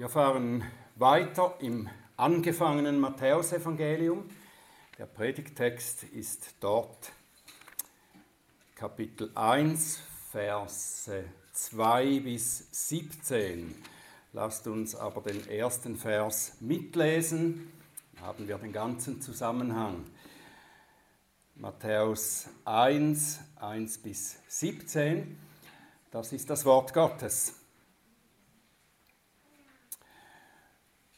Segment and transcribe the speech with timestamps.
[0.00, 0.64] Wir fahren
[0.96, 4.30] weiter im angefangenen Matthäusevangelium.
[4.96, 7.12] Der Predigtext ist dort
[8.74, 10.00] Kapitel 1,
[10.32, 13.74] Verse 2 bis 17.
[14.32, 17.70] Lasst uns aber den ersten Vers mitlesen,
[18.14, 20.06] Dann haben wir den ganzen Zusammenhang.
[21.56, 25.36] Matthäus 1, 1 bis 17,
[26.10, 27.59] das ist das Wort Gottes.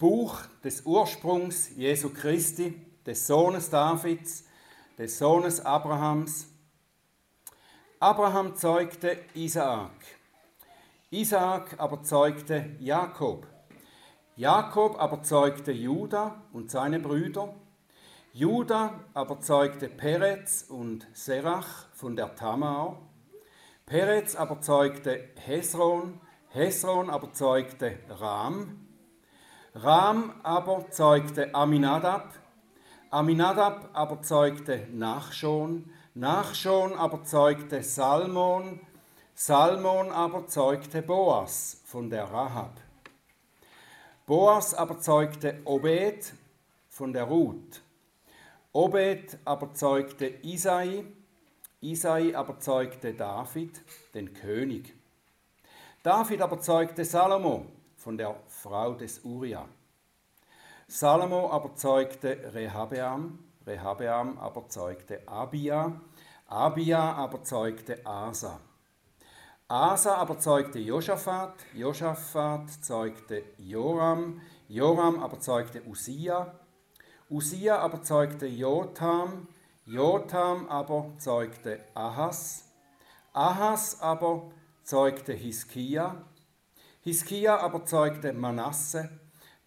[0.02, 2.74] Buch des Ursprungs Jesu Christi,
[3.06, 4.42] des Sohnes Davids,
[4.98, 6.48] des Sohnes Abrahams.
[8.00, 9.92] Abraham zeugte Isaak.
[11.12, 13.46] Isaak aber zeugte Jakob.
[14.34, 17.54] Jakob aber zeugte Juda und seine Brüder.
[18.32, 22.98] Juda aber zeugte Perez und Serach von der Tamar.
[23.86, 26.20] Perez aber zeugte Hesron.
[26.48, 28.81] Hesron aber zeugte Ram.
[29.74, 32.34] Ram aber zeugte Aminadab,
[33.08, 38.80] Aminadab aber zeugte Nachschon, Nachschon aber zeugte Salmon,
[39.34, 42.82] Salmon aber zeugte Boas von der Rahab.
[44.26, 46.34] Boas aber zeugte Obed
[46.90, 47.80] von der Ruth.
[48.72, 51.06] Obed aber zeugte Isai,
[51.80, 53.80] Isai aber zeugte David,
[54.12, 54.92] den König.
[56.02, 57.71] David aber zeugte Salomo,
[58.02, 59.64] von der Frau des Uria.
[60.88, 66.00] Salomo aber zeugte Rehabeam, Rehabeam aber zeugte Abia,
[66.48, 68.58] Abia aber zeugte Asa.
[69.68, 76.52] Asa aber zeugte Josaphat, Josaphat zeugte Joram, Joram aber zeugte Usia,
[77.30, 79.46] Usia aber zeugte Jotham,
[79.86, 82.64] Jotham aber zeugte Ahas,
[83.32, 84.50] Ahas aber
[84.82, 86.16] zeugte Hiskia,
[87.04, 89.10] Hiskia aber zeugte Manasse,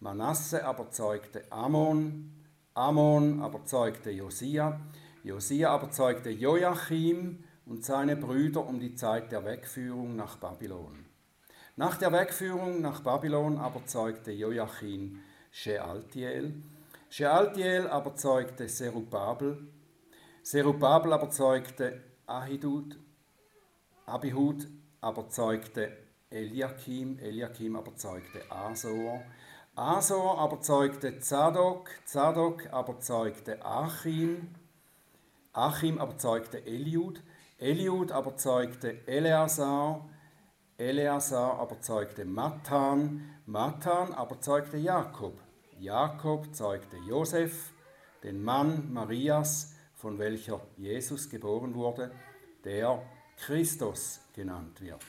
[0.00, 2.32] Manasse aber zeugte Ammon,
[2.72, 4.80] Ammon aber zeugte Josia,
[5.22, 11.04] Josia aber zeugte Joachim und seine Brüder um die Zeit der Wegführung nach Babylon.
[11.76, 15.20] Nach der Wegführung nach Babylon aber zeugte Joachim
[15.50, 16.62] Shealtiel,
[17.10, 19.68] Shealtiel aber zeugte Serubabel,
[20.42, 22.98] Serubabel aber zeugte Ahidud,
[24.06, 24.68] Abihud
[25.02, 26.05] aber zeugte
[26.36, 29.22] Eliakim, Eliakim aber zeugte Asor,
[29.74, 34.54] Asor aber zeugte Zadok, Zadok aber zeugte Achim,
[35.54, 37.22] Achim aber zeugte Eliud,
[37.58, 40.06] Eliud aber zeugte Eleazar,
[40.76, 45.40] Eleazar aber zeugte Matan, Matan aber zeugte Jakob,
[45.78, 47.72] Jakob zeugte Josef,
[48.22, 52.10] den Mann Marias, von welcher Jesus geboren wurde,
[52.62, 53.00] der
[53.38, 55.00] Christus genannt wird.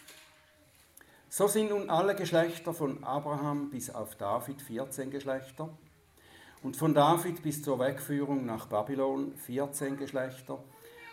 [1.30, 5.70] So sind nun alle Geschlechter von Abraham bis auf David 14 Geschlechter
[6.64, 10.64] und von David bis zur Wegführung nach Babylon 14 Geschlechter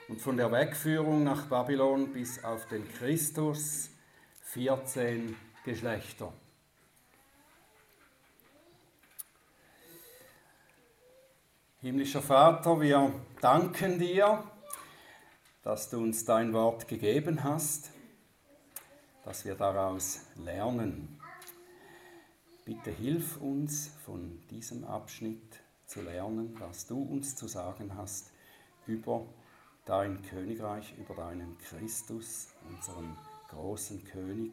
[0.08, 3.90] und von der Wegführung nach Babylon bis auf den Christus
[4.42, 6.32] 14 Geschlechter.
[11.80, 14.44] Himmlischer Vater, wir danken dir,
[15.64, 17.93] dass du uns dein Wort gegeben hast
[19.24, 21.18] dass wir daraus lernen.
[22.64, 28.32] Bitte hilf uns von diesem Abschnitt zu lernen, was du uns zu sagen hast
[28.86, 29.26] über
[29.84, 33.16] dein Königreich, über deinen Christus, unseren
[33.48, 34.52] großen König.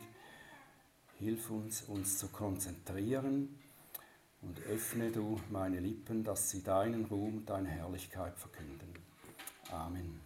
[1.20, 3.60] Hilf uns, uns zu konzentrieren
[4.42, 8.94] und öffne du meine Lippen, dass sie deinen Ruhm, deine Herrlichkeit verkünden.
[9.70, 10.20] Amen.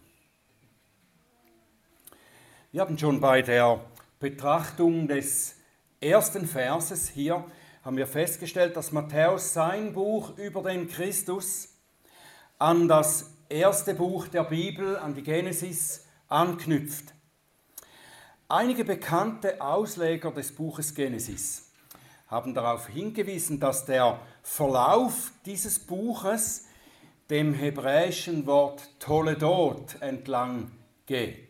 [2.72, 3.80] Wir haben schon bei der
[4.30, 5.54] Betrachtung des
[6.00, 7.44] ersten Verses hier
[7.84, 11.68] haben wir festgestellt, dass Matthäus sein Buch über den Christus
[12.58, 17.14] an das erste Buch der Bibel, an die Genesis, anknüpft.
[18.48, 21.70] Einige bekannte Ausleger des Buches Genesis
[22.26, 26.66] haben darauf hingewiesen, dass der Verlauf dieses Buches
[27.30, 30.72] dem hebräischen Wort Toledot entlang
[31.06, 31.45] geht.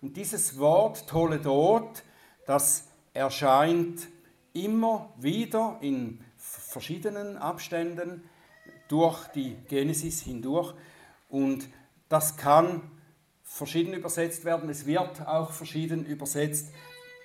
[0.00, 2.04] Und dieses Wort Toledot,
[2.46, 4.06] das erscheint
[4.52, 8.22] immer wieder in verschiedenen Abständen
[8.88, 10.72] durch die Genesis hindurch
[11.28, 11.68] und
[12.08, 12.82] das kann
[13.42, 14.70] verschieden übersetzt werden.
[14.70, 16.72] Es wird auch verschieden übersetzt,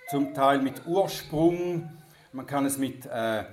[0.09, 1.89] zum Teil mit Ursprung,
[2.33, 3.45] man kann es mit äh,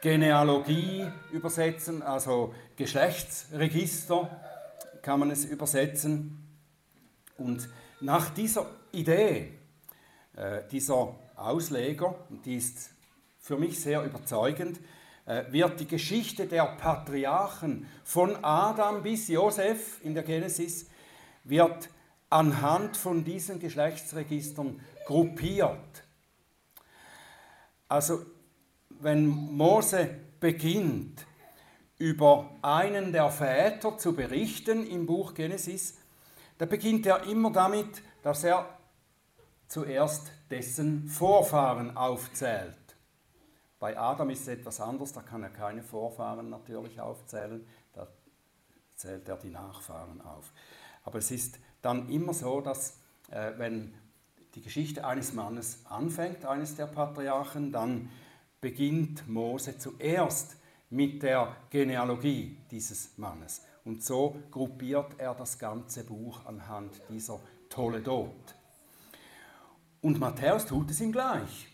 [0.00, 4.30] Genealogie übersetzen, also Geschlechtsregister
[5.02, 6.38] kann man es übersetzen.
[7.36, 7.68] Und
[8.02, 9.52] nach dieser Idee,
[10.36, 12.14] äh, dieser Ausleger,
[12.44, 12.90] die ist
[13.38, 14.80] für mich sehr überzeugend,
[15.24, 20.88] äh, wird die Geschichte der Patriarchen von Adam bis Josef in der Genesis
[21.44, 21.88] wird
[22.28, 26.04] anhand von diesen Geschlechtsregistern gruppiert.
[27.88, 28.24] Also
[28.88, 30.08] wenn Mose
[30.40, 31.26] beginnt,
[31.98, 35.98] über einen der Väter zu berichten im Buch Genesis,
[36.62, 38.78] da beginnt er immer damit, dass er
[39.66, 42.78] zuerst dessen Vorfahren aufzählt.
[43.80, 48.06] Bei Adam ist es etwas anders, da kann er keine Vorfahren natürlich aufzählen, da
[48.94, 50.52] zählt er die Nachfahren auf.
[51.02, 53.00] Aber es ist dann immer so, dass
[53.32, 53.92] äh, wenn
[54.54, 58.08] die Geschichte eines Mannes anfängt, eines der Patriarchen, dann
[58.60, 60.54] beginnt Mose zuerst
[60.90, 63.62] mit der Genealogie dieses Mannes.
[63.84, 68.54] Und so gruppiert er das ganze Buch anhand dieser Toledot.
[70.00, 71.68] Und Matthäus tut es ihm gleich.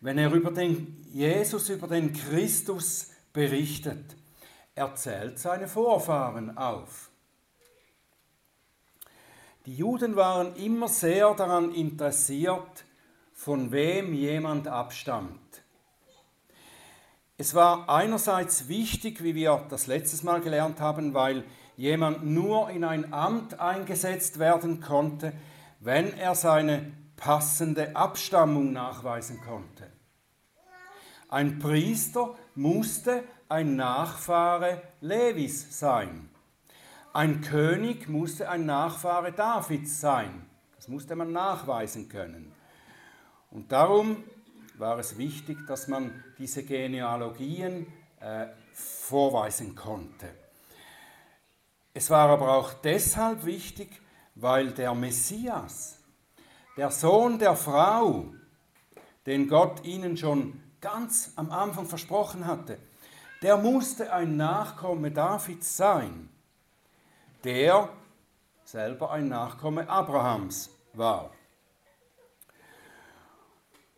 [0.00, 4.16] Wenn er über den Jesus, über den Christus berichtet,
[4.74, 7.10] erzählt seine Vorfahren auf.
[9.66, 12.84] Die Juden waren immer sehr daran interessiert,
[13.32, 15.41] von wem jemand abstammt.
[17.38, 21.44] Es war einerseits wichtig, wie wir das letztes Mal gelernt haben, weil
[21.76, 25.32] jemand nur in ein Amt eingesetzt werden konnte,
[25.80, 29.90] wenn er seine passende Abstammung nachweisen konnte.
[31.28, 36.28] Ein Priester musste ein Nachfahre Levis sein.
[37.14, 40.46] Ein König musste ein Nachfahre Davids sein.
[40.76, 42.52] Das musste man nachweisen können.
[43.50, 44.24] Und darum
[44.78, 47.86] war es wichtig, dass man diese Genealogien
[48.18, 50.28] äh, vorweisen konnte.
[51.94, 53.88] Es war aber auch deshalb wichtig,
[54.34, 56.00] weil der Messias,
[56.76, 58.34] der Sohn der Frau,
[59.24, 62.76] den Gott ihnen schon ganz am Anfang versprochen hatte,
[63.40, 66.28] der musste ein Nachkomme Davids sein,
[67.44, 67.88] der
[68.64, 71.30] selber ein Nachkomme Abrahams war.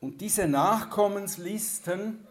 [0.02, 2.26] Und diese Nachkommenslisten,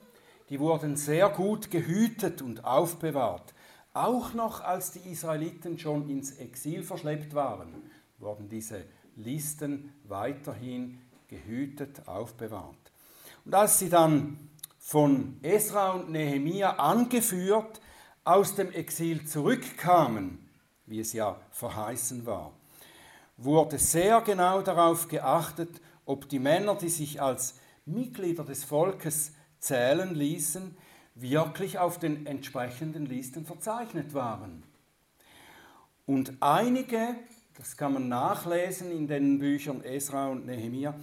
[0.54, 3.56] die wurden sehr gut gehütet und aufbewahrt.
[3.92, 7.90] Auch noch als die Israeliten schon ins Exil verschleppt waren,
[8.20, 8.86] wurden diese
[9.16, 12.92] Listen weiterhin gehütet, aufbewahrt.
[13.46, 17.82] Und als sie dann von Esra und Nehemia angeführt
[18.24, 20.38] aus dem Exil zurückkamen,
[20.86, 22.54] wie es ja verheißen war,
[23.38, 27.56] wurde sehr genau darauf geachtet, ob die Männer, die sich als
[27.88, 29.32] Mitglieder des Volkes
[29.63, 30.75] zählen ließen,
[31.15, 34.63] wirklich auf den entsprechenden Listen verzeichnet waren.
[36.06, 37.15] Und einige,
[37.57, 40.95] das kann man nachlesen in den Büchern Esra und Nehemia,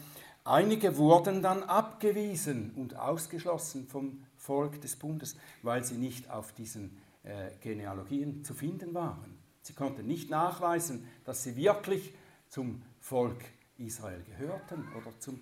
[0.44, 6.98] einige wurden dann abgewiesen und ausgeschlossen vom Volk des Bundes, weil sie nicht auf diesen
[7.22, 9.38] äh, Genealogien zu finden waren.
[9.62, 12.12] Sie konnten nicht nachweisen, dass sie wirklich
[12.48, 13.42] zum Volk
[13.78, 15.40] Israel gehörten oder zum,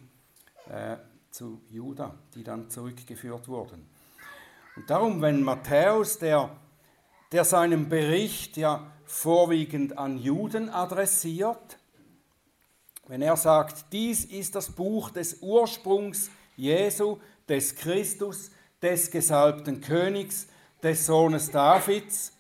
[0.69, 0.97] äh,
[1.31, 3.89] zu Juda, die dann zurückgeführt wurden.
[4.77, 6.51] Und darum, wenn Matthäus, der,
[7.33, 11.79] der seinen Bericht ja vorwiegend an Juden adressiert,
[13.07, 18.50] wenn er sagt, dies ist das Buch des Ursprungs Jesu, des Christus,
[18.83, 20.47] des gesalbten Königs,
[20.83, 22.33] des Sohnes Davids,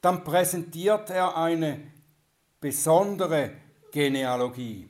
[0.00, 1.80] dann präsentiert er eine
[2.60, 3.52] besondere
[3.92, 4.88] Genealogie,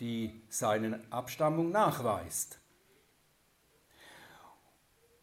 [0.00, 2.58] die seine Abstammung nachweist.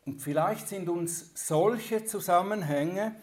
[0.05, 3.15] Und vielleicht sind uns solche Zusammenhänge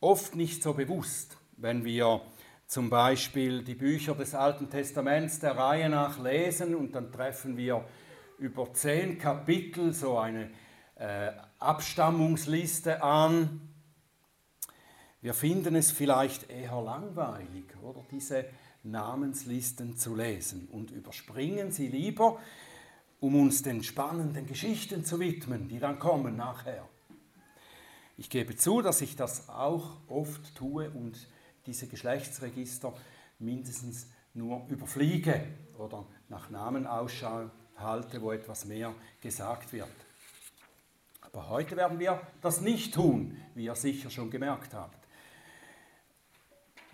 [0.00, 2.22] oft nicht so bewusst, wenn wir
[2.66, 7.84] zum Beispiel die Bücher des Alten Testaments der Reihe nach lesen und dann treffen wir
[8.38, 10.50] über zehn Kapitel so eine
[10.96, 13.68] äh, Abstammungsliste an.
[15.20, 18.46] Wir finden es vielleicht eher langweilig, oder diese
[18.84, 22.38] Namenslisten zu lesen und überspringen sie lieber
[23.22, 26.88] um uns den spannenden Geschichten zu widmen, die dann kommen nachher.
[28.18, 31.28] Ich gebe zu, dass ich das auch oft tue und
[31.66, 32.92] diese Geschlechtsregister
[33.38, 35.46] mindestens nur überfliege
[35.78, 39.88] oder nach Namen Ausschau halte, wo etwas mehr gesagt wird.
[41.20, 45.01] Aber heute werden wir das nicht tun, wie ihr sicher schon gemerkt habt.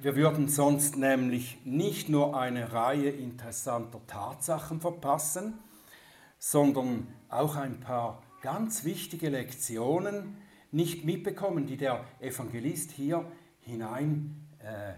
[0.01, 5.59] Wir würden sonst nämlich nicht nur eine Reihe interessanter Tatsachen verpassen,
[6.39, 10.37] sondern auch ein paar ganz wichtige Lektionen
[10.71, 13.29] nicht mitbekommen, die der Evangelist hier
[13.59, 14.93] hinein, äh,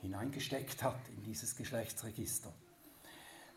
[0.00, 2.50] hineingesteckt hat in dieses Geschlechtsregister.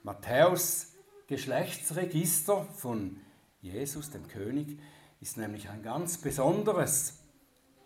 [0.04, 0.96] Matthäus
[1.28, 3.22] Geschlechtsregister von
[3.62, 4.78] Jesus, dem König,
[5.22, 7.20] ist nämlich ein ganz besonderes.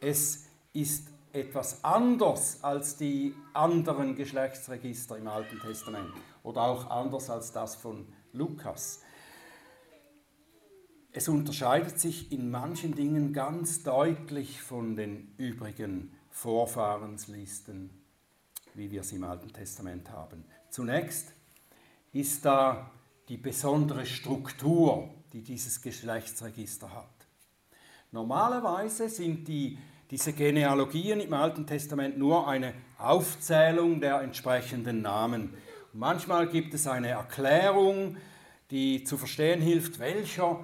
[0.01, 6.12] Es ist etwas anders als die anderen Geschlechtsregister im Alten Testament
[6.44, 9.01] oder auch anders als das von Lukas.
[11.12, 17.89] Es unterscheidet sich in manchen Dingen ganz deutlich von den übrigen Vorfahrenslisten,
[18.74, 20.46] wie wir sie im Alten Testament haben.
[20.70, 21.34] Zunächst
[22.13, 22.91] ist da
[23.29, 27.10] die besondere Struktur, die dieses Geschlechtsregister hat.
[28.12, 29.77] Normalerweise sind die,
[30.10, 35.54] diese Genealogien im Alten Testament nur eine Aufzählung der entsprechenden Namen.
[35.94, 38.18] Und manchmal gibt es eine Erklärung,
[38.72, 40.64] die zu verstehen hilft, welcher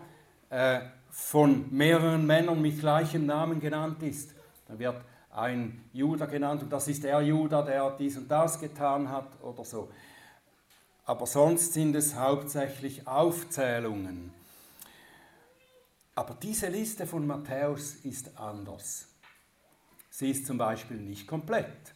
[0.49, 4.33] äh, von mehreren Männern mit gleichem Namen genannt ist.
[4.67, 9.09] Dann wird ein Judah genannt und das ist der Judah, der dies und das getan
[9.09, 9.89] hat oder so.
[11.05, 14.31] Aber sonst sind es hauptsächlich Aufzählungen.
[16.15, 19.12] Aber diese Liste von Matthäus ist anders.
[20.15, 21.95] Sie ist zum Beispiel nicht komplett.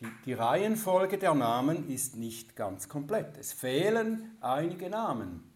[0.00, 3.38] Die, die, Reihenfolge der Namen ist nicht ganz komplett.
[3.38, 5.50] Es fehlen einige Namen.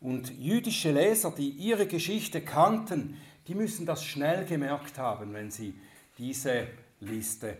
[0.00, 5.78] Und jüdische Leser, die ihre Geschichte kannten, die müssen das schnell gemerkt haben, wenn sie
[6.16, 6.68] diese
[7.00, 7.58] Liste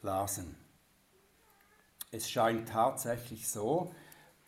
[0.00, 0.54] lasen.
[2.12, 3.92] Es scheint tatsächlich so,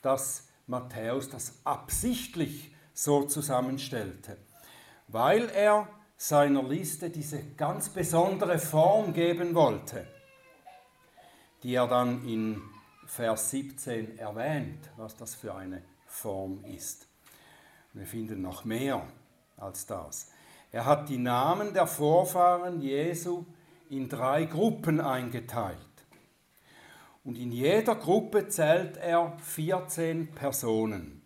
[0.01, 4.37] dass Matthäus das absichtlich so zusammenstellte,
[5.09, 5.89] weil er
[6.21, 10.05] seiner Liste diese ganz besondere Form geben wollte,
[11.63, 12.61] die er dann in
[13.07, 17.07] Vers 17 erwähnt, was das für eine Form ist.
[17.93, 19.07] Wir finden noch mehr
[19.57, 20.31] als das.
[20.73, 23.47] Er hat die Namen der Vorfahren Jesu
[23.89, 25.79] in drei Gruppen eingeteilt.
[27.25, 31.23] Und in jeder Gruppe zählt er 14 Personen.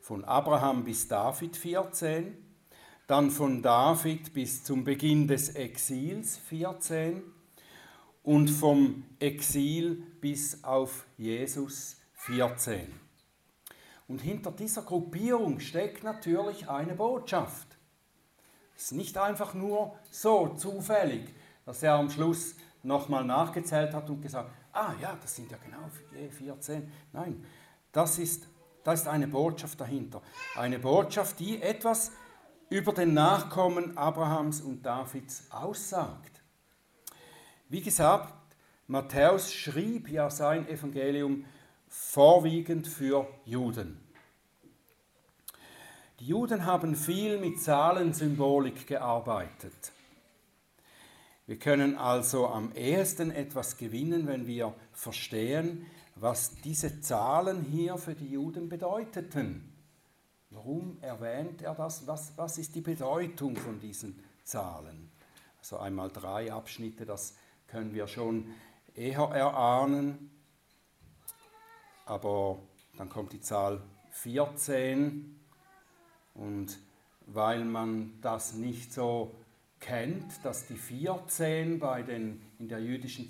[0.00, 2.43] Von Abraham bis David 14,
[3.06, 7.22] dann von David bis zum Beginn des Exils 14
[8.22, 12.88] und vom Exil bis auf Jesus 14.
[14.08, 17.68] Und hinter dieser Gruppierung steckt natürlich eine Botschaft.
[18.76, 21.34] Es ist nicht einfach nur so zufällig,
[21.66, 25.88] dass er am Schluss nochmal nachgezählt hat und gesagt, ah ja, das sind ja genau
[26.30, 26.90] 14.
[27.12, 27.44] Nein,
[27.92, 28.46] das ist,
[28.82, 30.22] da ist eine Botschaft dahinter.
[30.56, 32.12] Eine Botschaft, die etwas
[32.70, 36.42] über den Nachkommen Abrahams und Davids aussagt.
[37.68, 38.34] Wie gesagt,
[38.86, 41.44] Matthäus schrieb ja sein Evangelium
[41.88, 44.00] vorwiegend für Juden.
[46.20, 49.92] Die Juden haben viel mit Zahlensymbolik gearbeitet.
[51.46, 58.14] Wir können also am ehesten etwas gewinnen, wenn wir verstehen, was diese Zahlen hier für
[58.14, 59.73] die Juden bedeuteten.
[60.54, 62.06] Warum erwähnt er das?
[62.06, 65.10] Was, was ist die Bedeutung von diesen Zahlen?
[65.58, 67.34] Also einmal drei Abschnitte, das
[67.66, 68.46] können wir schon
[68.94, 70.30] eher erahnen.
[72.06, 72.60] Aber
[72.96, 75.40] dann kommt die Zahl 14
[76.34, 76.78] und
[77.26, 79.34] weil man das nicht so
[79.80, 83.28] kennt, dass die 14 bei den, in der jüdischen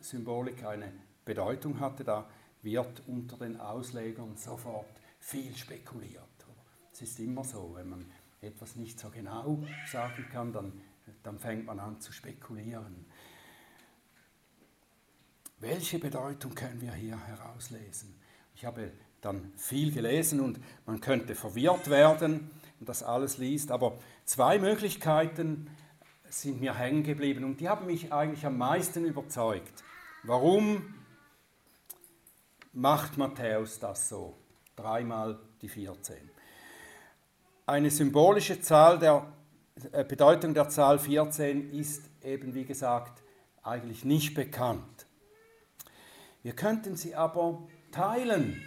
[0.00, 0.92] Symbolik eine
[1.24, 2.28] Bedeutung hatte, da
[2.62, 4.88] wird unter den Auslegern sofort
[5.20, 6.23] viel spekuliert.
[6.94, 8.06] Es ist immer so, wenn man
[8.40, 10.80] etwas nicht so genau sagen kann, dann,
[11.24, 13.04] dann fängt man an zu spekulieren.
[15.58, 18.14] Welche Bedeutung können wir hier herauslesen?
[18.54, 23.98] Ich habe dann viel gelesen und man könnte verwirrt werden und das alles liest, aber
[24.24, 25.68] zwei Möglichkeiten
[26.28, 29.82] sind mir hängen geblieben und die haben mich eigentlich am meisten überzeugt.
[30.22, 30.94] Warum
[32.72, 34.38] macht Matthäus das so?
[34.76, 36.33] Dreimal die 14.
[37.66, 39.26] Eine symbolische Zahl der
[39.92, 43.22] äh, Bedeutung der Zahl 14 ist eben, wie gesagt,
[43.62, 45.06] eigentlich nicht bekannt.
[46.42, 48.60] Wir könnten sie aber teilen.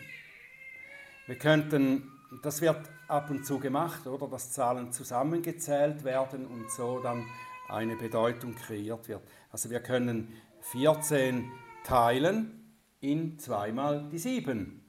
[1.27, 2.11] Wir könnten,
[2.41, 7.23] das wird ab und zu gemacht, oder, dass Zahlen zusammengezählt werden und so dann
[7.69, 9.21] eine Bedeutung kreiert wird.
[9.51, 11.51] Also wir können 14
[11.83, 14.83] teilen in zweimal die 7.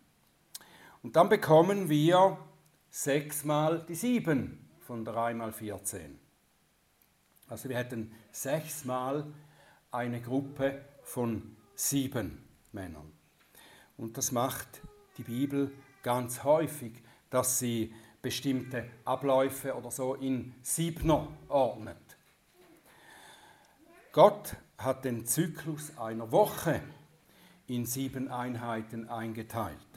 [1.02, 2.38] Und dann bekommen wir
[2.90, 6.18] 6 mal die 7 von 3 mal 14.
[7.48, 9.26] Also wir hätten 6 mal
[9.90, 12.44] eine Gruppe von 7.
[12.72, 13.12] Männern.
[13.96, 14.82] Und das macht
[15.16, 21.96] die Bibel ganz häufig, dass sie bestimmte Abläufe oder so in Siebner ordnet.
[24.12, 26.82] Gott hat den Zyklus einer Woche
[27.66, 29.87] in sieben Einheiten eingeteilt.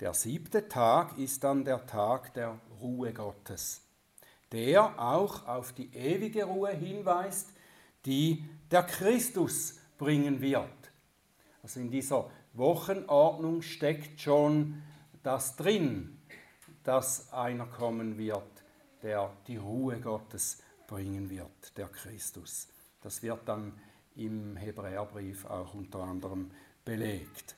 [0.00, 3.80] Der siebte Tag ist dann der Tag der Ruhe Gottes,
[4.52, 7.48] der auch auf die ewige Ruhe hinweist,
[8.04, 10.68] die der Christus bringen wird.
[11.62, 14.82] Also in dieser Wochenordnung steckt schon
[15.22, 16.20] das drin,
[16.84, 18.64] dass einer kommen wird,
[19.02, 22.68] der die Ruhe Gottes bringen wird, der Christus.
[23.00, 23.72] Das wird dann
[24.14, 26.50] im Hebräerbrief auch unter anderem
[26.84, 27.56] belegt,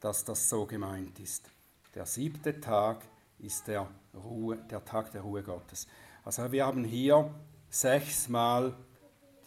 [0.00, 1.48] dass das so gemeint ist.
[1.94, 3.02] Der siebte Tag
[3.38, 5.86] ist der, Ruhe, der Tag der Ruhe Gottes.
[6.24, 7.34] Also wir haben hier
[7.68, 8.74] sechsmal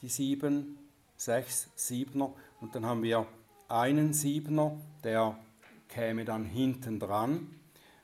[0.02, 0.78] die sieben,
[1.16, 3.26] sechs Siebner und dann haben wir
[3.70, 5.38] einen Siebner, der
[5.88, 7.60] käme dann hinten dran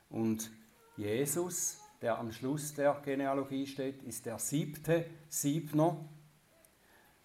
[0.08, 0.50] und
[0.96, 5.96] Jesus, der am Schluss der Genealogie steht, ist der siebte Siebner.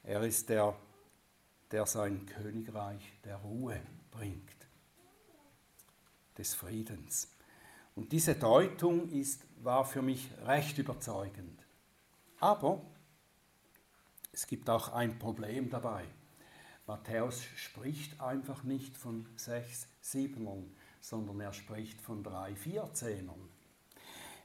[0.03, 0.75] Er ist der,
[1.72, 3.81] der sein Königreich der Ruhe
[4.12, 4.55] bringt,
[6.38, 7.30] des Friedens.
[7.96, 11.65] Und diese Deutung ist, war für mich recht überzeugend.
[12.39, 12.82] Aber
[14.34, 16.04] es gibt auch ein Problem dabei.
[16.88, 23.50] Matthäus spricht einfach nicht von sechs Siebnern, sondern er spricht von drei Vierzehnern.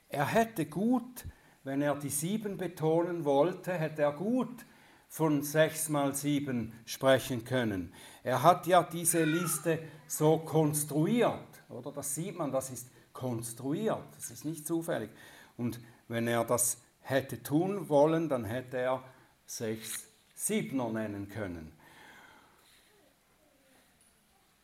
[0.09, 1.27] Er hätte gut,
[1.65, 4.65] wenn er die sieben betonen wollte, hätte er gut
[5.09, 7.93] von sechs mal sieben sprechen können.
[8.23, 11.93] Er hat ja diese Liste so konstruiert, oder?
[11.93, 15.11] Das sieht man, das ist konstruiert, das ist nicht zufällig.
[15.57, 19.05] Und wenn er das hätte tun wollen, dann hätte er
[19.47, 21.73] sechs Siebner nennen können.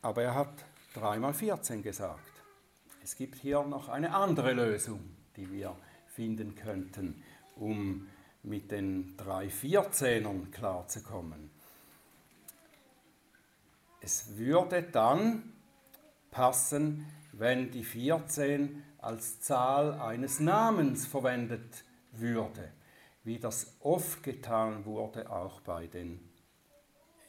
[0.01, 0.53] Aber er hat
[0.93, 2.21] dreimal 14 gesagt.
[3.03, 4.99] Es gibt hier noch eine andere Lösung,
[5.35, 5.75] die wir
[6.07, 7.23] finden könnten,
[7.55, 8.07] um
[8.43, 11.49] mit den drei 14ern klarzukommen.
[14.01, 15.53] Es würde dann
[16.31, 22.71] passen, wenn die 14 als Zahl eines Namens verwendet würde,
[23.23, 26.19] wie das oft getan wurde, auch bei den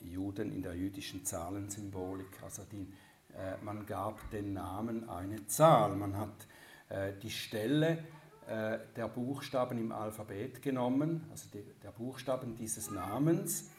[0.01, 2.43] Juden in der jüdischen Zahlensymbolik.
[2.43, 2.93] Also die,
[3.35, 5.95] äh, man gab den Namen eine Zahl.
[5.95, 6.47] Man hat
[6.89, 8.05] äh, die Stelle
[8.47, 13.71] äh, der Buchstaben im Alphabet genommen, also die, der Buchstaben dieses Namens,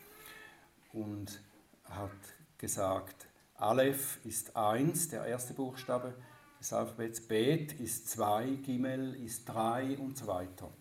[0.94, 1.42] und
[1.86, 2.12] hat
[2.58, 3.29] gesagt,
[3.60, 6.14] Aleph ist 1, der erste Buchstabe
[6.60, 10.72] des Alphabets, Bet ist 2, Gimel ist 3 und so weiter.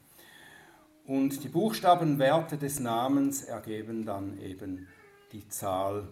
[1.04, 4.86] Und die Buchstabenwerte des Namens ergeben dann eben
[5.32, 6.08] die Zahl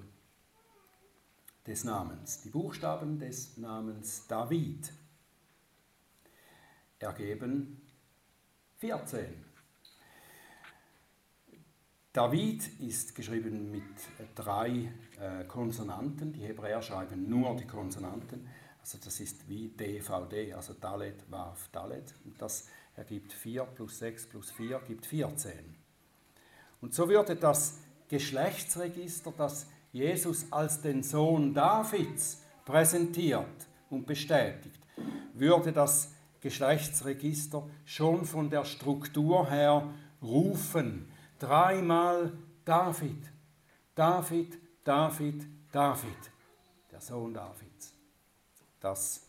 [1.65, 2.43] des Namens.
[2.43, 4.93] Die Buchstaben des Namens David
[6.99, 7.81] ergeben
[8.79, 9.45] 14.
[12.13, 13.85] David ist geschrieben mit
[14.35, 16.33] drei äh, Konsonanten.
[16.33, 18.49] Die Hebräer schreiben nur die Konsonanten.
[18.81, 22.15] Also das ist wie DVD, also Dalet, Waf, Dalet.
[22.25, 25.53] Und das ergibt 4 plus 6 plus 4 gibt 14.
[26.81, 34.81] Und so würde das Geschlechtsregister, das Jesus als den Sohn Davids präsentiert und bestätigt,
[35.35, 39.89] würde das Geschlechtsregister schon von der Struktur her
[40.23, 42.33] rufen, Dreimal
[42.65, 43.31] David.
[43.95, 46.31] David, David, David.
[46.93, 47.93] Der Sohn Davids.
[48.79, 49.21] Das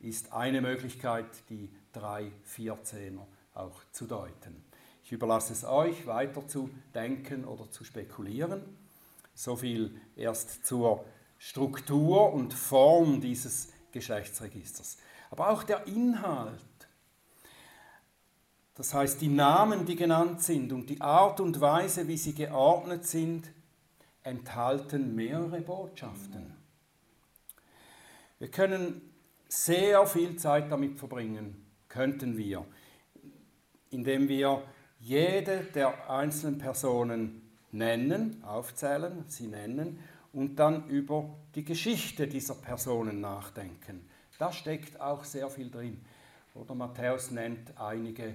[0.00, 4.64] ist eine Möglichkeit, die drei Vierzehner auch zu deuten.
[5.04, 8.62] Ich überlasse es euch, weiter zu denken oder zu spekulieren.
[9.34, 11.04] So viel erst zur
[11.36, 14.96] Struktur und Form dieses Geschlechtsregisters.
[15.30, 16.64] Aber auch der Inhalt
[18.76, 23.06] das heißt, die Namen, die genannt sind und die Art und Weise, wie sie geordnet
[23.06, 23.48] sind,
[24.24, 26.54] enthalten mehrere Botschaften.
[28.38, 29.00] Wir können
[29.48, 32.64] sehr viel Zeit damit verbringen, könnten wir,
[33.90, 34.62] indem wir
[34.98, 40.00] jede der einzelnen Personen nennen, aufzählen, sie nennen
[40.32, 44.08] und dann über die Geschichte dieser Personen nachdenken.
[44.38, 46.04] Da steckt auch sehr viel drin.
[46.54, 48.34] Oder Matthäus nennt einige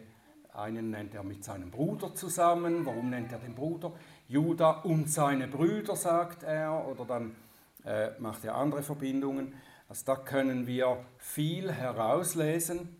[0.53, 2.85] einen nennt er mit seinem Bruder zusammen.
[2.85, 3.93] Warum nennt er den Bruder?
[4.29, 6.87] Judah und seine Brüder, sagt er.
[6.87, 7.35] Oder dann
[7.83, 9.53] äh, macht er andere Verbindungen.
[9.89, 12.95] Also da können wir viel herauslesen.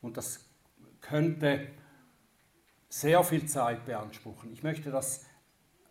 [0.00, 0.44] Und das
[1.00, 1.66] könnte
[2.88, 4.52] sehr viel Zeit beanspruchen.
[4.52, 5.26] Ich möchte das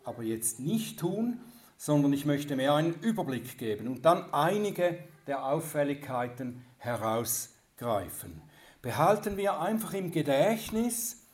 [0.05, 1.41] aber jetzt nicht tun,
[1.75, 8.41] sondern ich möchte mehr einen Überblick geben und dann einige der Auffälligkeiten herausgreifen
[8.85, 11.24] behalten wir einfach im Gedächtnis,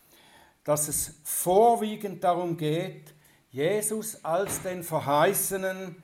[0.63, 3.13] dass es vorwiegend darum geht,
[3.49, 6.01] Jesus als den verheißenen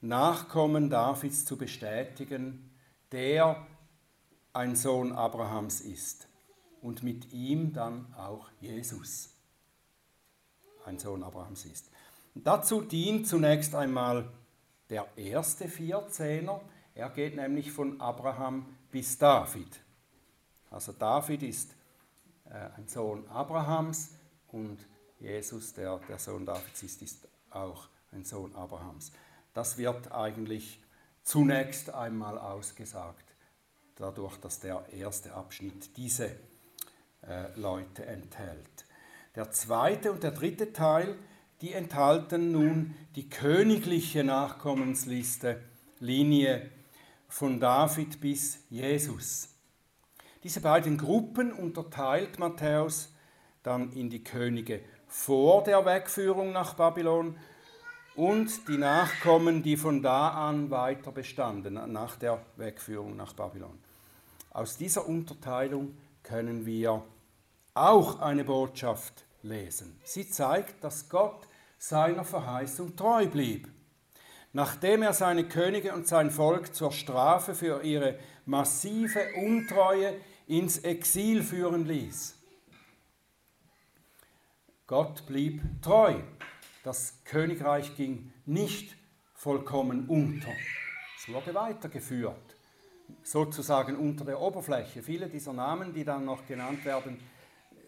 [0.00, 2.70] Nachkommen Davids zu bestätigen,
[3.12, 3.66] der
[4.52, 6.28] ein Sohn Abrahams ist
[6.80, 9.34] und mit ihm dann auch Jesus
[10.84, 11.90] ein Sohn Abrahams ist.
[12.34, 14.30] Und dazu dient zunächst einmal
[14.88, 16.60] der erste Vierzehner.
[16.94, 19.80] Er geht nämlich von Abraham bis David.
[20.70, 21.75] Also David ist
[22.50, 24.10] ein Sohn Abrahams
[24.48, 24.78] und
[25.18, 29.12] Jesus, der der Sohn Davids ist, ist auch ein Sohn Abrahams.
[29.54, 30.80] Das wird eigentlich
[31.22, 33.24] zunächst einmal ausgesagt,
[33.96, 36.36] dadurch, dass der erste Abschnitt diese
[37.22, 38.86] äh, Leute enthält.
[39.34, 41.16] Der zweite und der dritte Teil,
[41.60, 45.62] die enthalten nun die königliche Nachkommensliste,
[45.98, 46.70] Linie
[47.28, 49.55] von David bis Jesus.
[50.46, 53.12] Diese beiden Gruppen unterteilt Matthäus
[53.64, 57.36] dann in die Könige vor der Wegführung nach Babylon
[58.14, 63.76] und die Nachkommen, die von da an weiter bestanden, nach der Wegführung nach Babylon.
[64.52, 67.02] Aus dieser Unterteilung können wir
[67.74, 70.00] auch eine Botschaft lesen.
[70.04, 73.66] Sie zeigt, dass Gott seiner Verheißung treu blieb.
[74.52, 80.14] Nachdem er seine Könige und sein Volk zur Strafe für ihre massive Untreue
[80.46, 82.36] ins Exil führen ließ.
[84.86, 86.20] Gott blieb treu.
[86.84, 88.96] Das Königreich ging nicht
[89.34, 90.52] vollkommen unter.
[91.18, 92.56] Es wurde weitergeführt,
[93.24, 95.02] sozusagen unter der Oberfläche.
[95.02, 97.18] Viele dieser Namen, die dann noch genannt werden,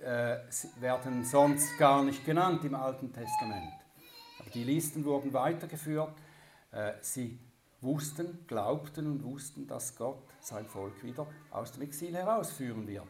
[0.02, 0.38] äh,
[0.80, 3.72] werden sonst gar nicht genannt im Alten Testament.
[4.40, 6.14] Aber die Listen wurden weitergeführt.
[6.72, 7.38] Äh, sie
[7.80, 13.06] wussten, glaubten und wussten, dass Gott sein Volk wieder aus dem Exil herausführen wird.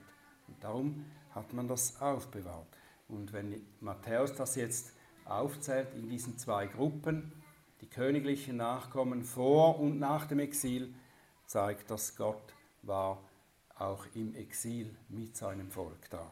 [0.46, 2.78] Und darum hat man das aufbewahrt.
[3.08, 4.92] Und wenn Matthäus das jetzt
[5.24, 7.32] aufzählt in diesen zwei Gruppen,
[7.80, 10.94] die königlichen Nachkommen vor und nach dem Exil,
[11.46, 13.22] zeigt, dass Gott war
[13.78, 16.30] auch im Exil mit seinem Volk da.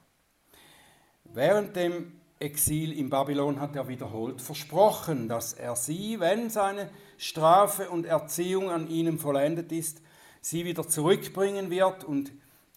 [1.24, 7.88] Während dem Exil in Babylon hat er wiederholt versprochen, dass er sie, wenn seine Strafe
[7.88, 10.02] und Erziehung an ihnen vollendet ist,
[10.46, 12.30] sie wieder zurückbringen wird und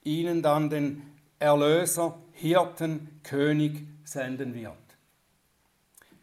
[0.04, 1.04] ihnen dann den
[1.38, 4.74] Erlöser, Hirten, König senden wird,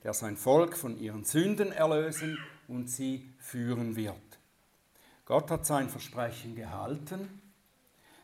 [0.02, 4.16] der sein Volk von ihren Sünden erlösen und sie führen wird.
[5.24, 7.40] Gott hat sein Versprechen gehalten.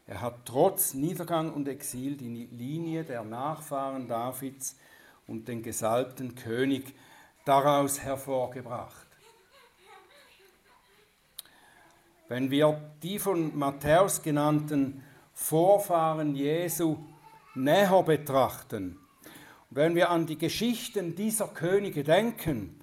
[0.09, 4.77] Er hat trotz Niedergang und Exil die Linie der Nachfahren Davids
[5.29, 6.93] und den gesalbten König
[7.45, 9.02] daraus hervorgebracht.
[12.33, 15.03] Wenn wir die von Matthäus genannten
[15.35, 16.97] Vorfahren Jesu
[17.55, 18.99] näher betrachten,
[19.69, 22.81] wenn wir an die Geschichten dieser Könige denken,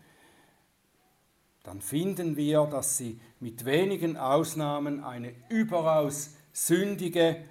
[1.63, 7.43] dann finden wir, dass sie mit wenigen Ausnahmen eine überaus sündige,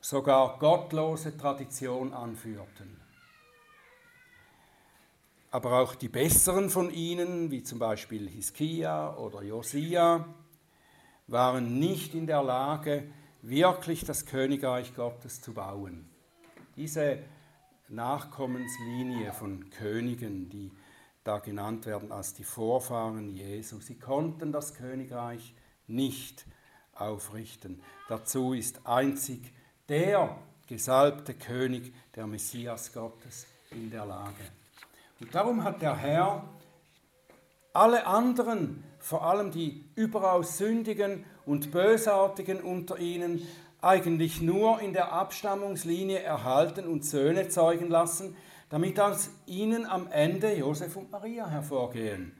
[0.00, 2.96] sogar gottlose Tradition anführten.
[5.50, 10.32] Aber auch die besseren von ihnen, wie zum Beispiel Hiskia oder Josia,
[11.30, 13.04] waren nicht in der Lage,
[13.42, 16.08] wirklich das Königreich Gottes zu bauen.
[16.76, 17.18] Diese
[17.88, 20.70] Nachkommenslinie von Königen, die
[21.24, 23.80] da genannt werden als die Vorfahren Jesu.
[23.80, 25.54] Sie konnten das Königreich
[25.86, 26.46] nicht
[26.94, 27.82] aufrichten.
[28.08, 29.52] Dazu ist einzig
[29.88, 34.44] der gesalbte König, der Messias Gottes, in der Lage.
[35.20, 36.44] Und darum hat der Herr
[37.72, 43.46] alle anderen, vor allem die überaus sündigen und bösartigen unter ihnen,
[43.82, 48.36] eigentlich nur in der Abstammungslinie erhalten und Söhne zeugen lassen,
[48.68, 52.32] damit aus ihnen am Ende Josef und Maria hervorgehen,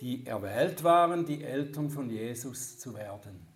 [0.00, 3.46] die erwählt waren, die Eltern von Jesus zu werden.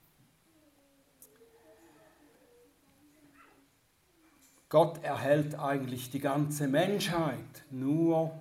[4.70, 8.32] Gott erhält eigentlich die ganze Menschheit nur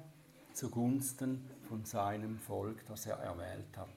[0.53, 3.96] zugunsten von seinem Volk, das er erwählt hat.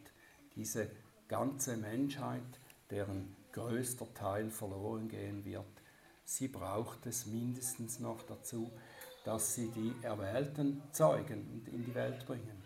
[0.56, 0.90] Diese
[1.28, 2.42] ganze Menschheit,
[2.90, 5.64] deren größter Teil verloren gehen wird.
[6.24, 8.70] Sie braucht es mindestens noch dazu,
[9.24, 12.62] dass sie die Erwählten zeugen und in die Welt bringen.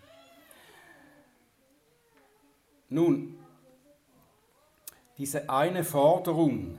[2.88, 3.38] Nun,
[5.18, 6.78] diese eine Forderung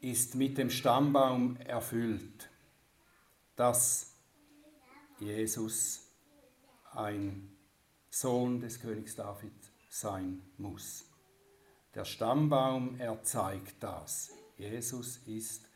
[0.00, 2.50] ist mit dem Stammbaum erfüllt,
[3.56, 4.14] dass
[5.18, 6.06] Jesus
[6.92, 7.57] ein
[8.10, 9.52] Sohn des Königs David
[9.90, 11.04] sein muss.
[11.94, 14.30] Der Stammbaum erzeigt das.
[14.56, 15.68] Jesus ist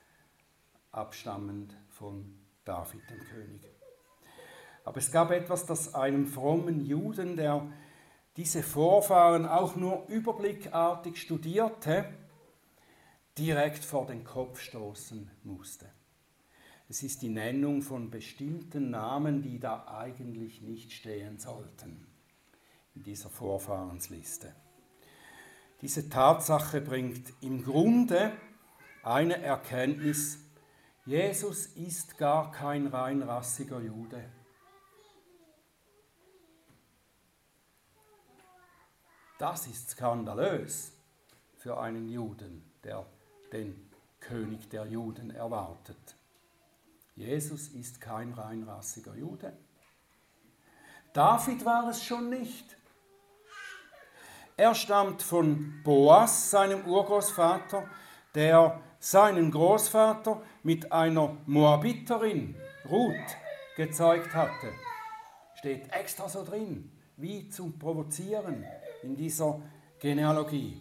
[0.91, 3.69] abstammend von David, dem König.
[4.85, 7.71] Aber es gab etwas, das einem frommen Juden, der
[8.37, 12.07] diese Vorfahren auch nur überblickartig studierte,
[13.39, 15.89] direkt vor den Kopf stoßen musste.
[16.89, 22.12] Es ist die Nennung von bestimmten Namen, die da eigentlich nicht stehen sollten
[22.95, 24.55] in dieser Vorfahrensliste.
[25.81, 28.33] Diese Tatsache bringt im Grunde
[29.03, 30.39] eine Erkenntnis,
[31.05, 34.31] Jesus ist gar kein reinrassiger Jude.
[39.39, 40.93] Das ist skandalös
[41.57, 43.05] für einen Juden, der
[43.53, 46.15] den König der Juden erwartet.
[47.17, 49.53] Jesus ist kein reinrassiger Jude.
[51.13, 52.77] David war es schon nicht.
[54.57, 57.89] Er stammt von Boas, seinem Urgroßvater,
[58.35, 62.55] der seinen Großvater mit einer Moabiterin,
[62.89, 63.37] Ruth,
[63.77, 64.73] gezeugt hatte.
[65.55, 68.65] Steht extra so drin, wie zum Provozieren
[69.03, 69.61] in dieser
[69.99, 70.81] Genealogie.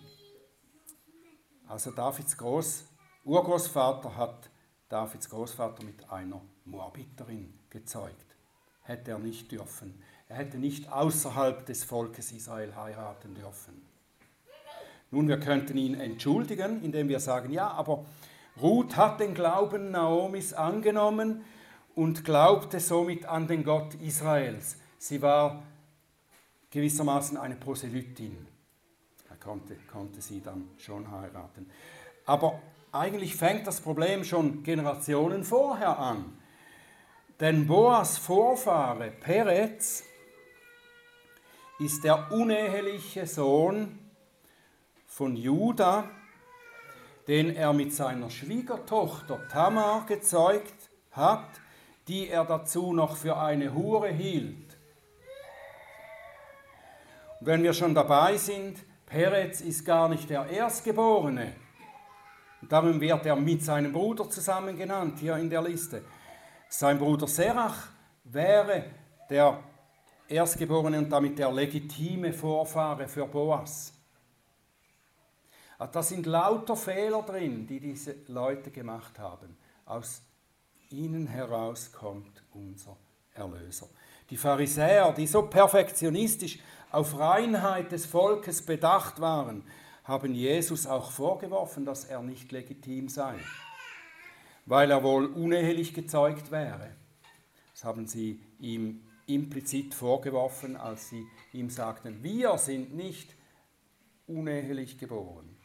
[1.67, 2.85] Also Davids Groß,
[3.23, 4.49] Urgroßvater hat
[4.89, 8.35] Davids Großvater mit einer Moabiterin gezeugt.
[8.81, 10.03] Hätte er nicht dürfen.
[10.31, 13.85] Er hätte nicht außerhalb des Volkes Israel heiraten dürfen.
[15.11, 18.05] Nun, wir könnten ihn entschuldigen, indem wir sagen, ja, aber
[18.61, 21.43] Ruth hat den Glauben Naomis angenommen
[21.95, 24.77] und glaubte somit an den Gott Israels.
[24.97, 25.63] Sie war
[26.69, 28.47] gewissermaßen eine Proselytin.
[29.29, 31.69] Er konnte, konnte sie dann schon heiraten.
[32.25, 32.61] Aber
[32.93, 36.37] eigentlich fängt das Problem schon Generationen vorher an.
[37.41, 40.05] Denn Boas Vorfahre Perez
[41.81, 43.97] ist der uneheliche Sohn
[45.07, 46.03] von Juda,
[47.27, 51.49] den er mit seiner Schwiegertochter Tamar gezeugt hat,
[52.07, 54.77] die er dazu noch für eine Hure hielt.
[57.39, 61.55] Und wenn wir schon dabei sind, Perez ist gar nicht der Erstgeborene.
[62.61, 66.03] Und darum wird er mit seinem Bruder zusammen genannt hier in der Liste.
[66.69, 67.87] Sein Bruder Serach
[68.23, 68.85] wäre
[69.31, 69.63] der
[70.31, 73.93] Erstgeborene und damit der legitime Vorfahre für Boas.
[75.77, 79.57] Ah, da sind lauter Fehler drin, die diese Leute gemacht haben.
[79.85, 80.21] Aus
[80.89, 82.95] ihnen heraus kommt unser
[83.33, 83.89] Erlöser.
[84.29, 86.59] Die Pharisäer, die so perfektionistisch
[86.91, 89.65] auf Reinheit des Volkes bedacht waren,
[90.05, 93.35] haben Jesus auch vorgeworfen, dass er nicht legitim sei,
[94.65, 96.91] weil er wohl unehelich gezeugt wäre.
[97.73, 99.01] Das haben sie ihm
[99.35, 103.35] implizit vorgeworfen, als sie ihm sagten, wir sind nicht
[104.27, 105.55] unehelich geboren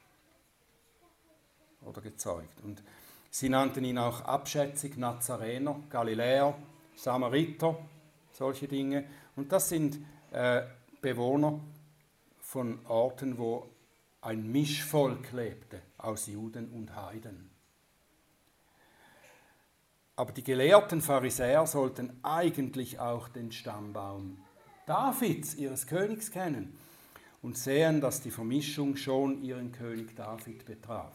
[1.83, 2.61] oder gezeugt.
[2.63, 2.83] Und
[3.31, 6.57] sie nannten ihn auch abschätzig Nazarener, Galiläer,
[6.97, 7.79] Samariter,
[8.33, 9.05] solche Dinge.
[9.37, 9.99] Und das sind
[10.33, 10.63] äh,
[11.01, 11.61] Bewohner
[12.41, 13.69] von Orten, wo
[14.21, 17.56] ein Mischvolk lebte aus Juden und Heiden.
[20.17, 24.39] Aber die gelehrten Pharisäer sollten eigentlich auch den Stammbaum
[24.87, 26.79] Davids, ihres Königs, kennen
[27.43, 31.13] und sehen, dass die Vermischung schon ihren König David betraf.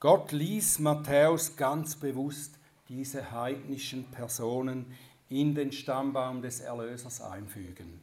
[0.00, 4.92] Gott ließ Matthäus ganz bewusst diese heidnischen Personen
[5.28, 8.02] in den Stammbaum des Erlösers einfügen.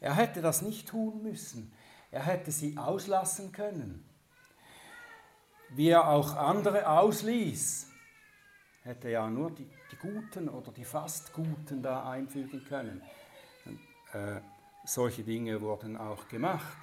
[0.00, 1.72] Er hätte das nicht tun müssen.
[2.10, 4.04] Er hätte sie auslassen können.
[5.72, 7.86] Wie er auch andere ausließ,
[8.82, 13.02] hätte er ja nur die, die Guten oder die fast Guten da einfügen können.
[14.12, 14.40] Äh,
[14.84, 16.76] solche Dinge wurden auch gemacht.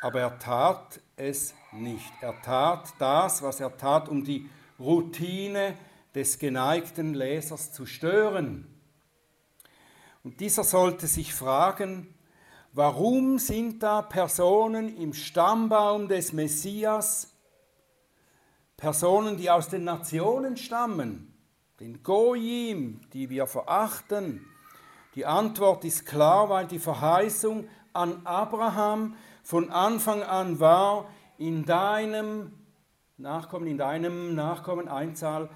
[0.00, 2.12] Aber er tat es nicht.
[2.20, 5.74] Er tat das, was er tat, um die Routine
[6.14, 8.66] des geneigten Lesers zu stören.
[10.22, 12.14] Und dieser sollte sich fragen,
[12.78, 17.36] warum sind da Personen im Stammbaum des Messias,
[18.76, 21.34] Personen, die aus den Nationen stammen,
[21.80, 24.46] den Goyim, die wir verachten?
[25.16, 32.52] Die Antwort ist klar, weil die Verheißung an Abraham von Anfang an war, in deinem
[33.16, 35.50] Nachkommen, in deinem Nachkommen Einzahl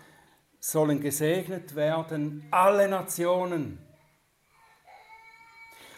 [0.58, 3.78] sollen gesegnet werden alle Nationen.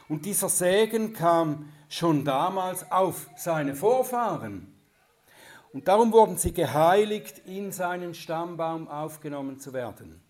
[0.09, 4.75] Und dieser Segen kam schon damals auf seine Vorfahren.
[5.73, 10.23] Und darum wurden sie geheiligt, in seinen Stammbaum aufgenommen zu werden.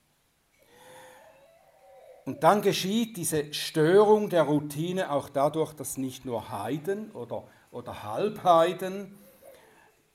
[2.25, 8.03] Und dann geschieht diese Störung der Routine auch dadurch, dass nicht nur Heiden oder, oder
[8.03, 9.19] Halbheiden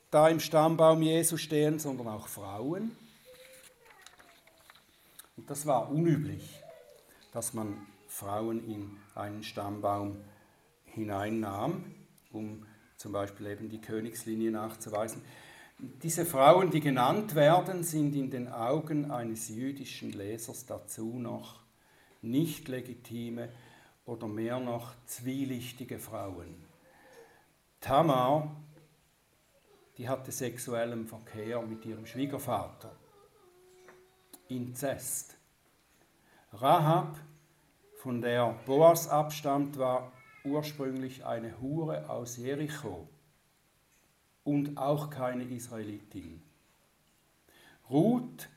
[0.10, 2.96] da im Stammbaum Jesu stehen, sondern auch Frauen.
[5.38, 6.60] Und das war unüblich,
[7.32, 10.18] dass man Frauen in einen Stammbaum
[10.86, 11.84] hineinnahm,
[12.32, 12.66] um
[12.98, 15.22] zum Beispiel eben die Königslinie nachzuweisen.
[15.78, 21.64] Diese Frauen, die genannt werden, sind in den Augen eines jüdischen Lesers dazu noch
[22.22, 23.50] nicht legitime
[24.06, 26.66] oder mehr noch zwielichtige Frauen.
[27.80, 28.56] Tamar,
[29.98, 32.92] die hatte sexuellen Verkehr mit ihrem Schwiegervater.
[34.50, 35.38] Inzest.
[36.52, 37.18] Rahab,
[38.00, 40.14] von der Boas abstammt, war
[40.46, 43.10] ursprünglich eine Hure aus Jericho
[44.46, 46.42] und auch keine Israelitin.
[47.90, 48.48] Ruth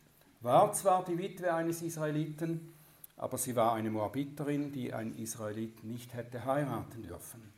[0.42, 2.72] war zwar die Witwe eines Israeliten,
[3.16, 7.52] aber sie war eine Moabiterin, die ein Israelit nicht hätte heiraten dürfen.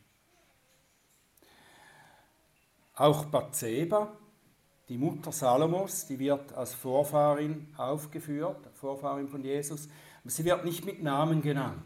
[2.94, 4.10] Auch Bathseba,
[4.88, 9.86] die Mutter Salomos, die wird als Vorfahrin aufgeführt, Vorfahrin von Jesus,
[10.32, 11.82] sie wird nicht mit Namen genannt.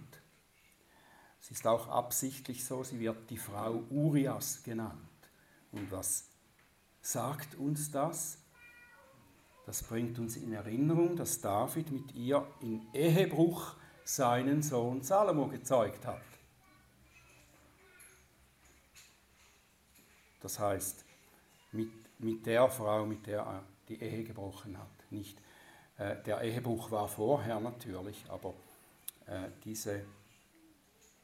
[1.40, 4.98] Es ist auch absichtlich so, sie wird die Frau Urias genannt.
[5.72, 6.28] Und was
[7.00, 8.38] sagt uns das?
[9.66, 13.74] Das bringt uns in Erinnerung, dass David mit ihr in Ehebruch
[14.04, 16.22] seinen Sohn Salomo gezeugt hat.
[20.40, 21.04] Das heißt,
[21.72, 25.10] mit, mit der Frau, mit der er die Ehe gebrochen hat.
[25.10, 25.38] Nicht,
[25.98, 28.54] der Ehebruch war vorher natürlich, aber
[29.26, 30.04] äh, diese